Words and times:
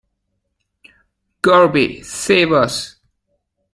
Gorby, 1.43 2.01
save 2.01 2.53
us! 2.53 2.95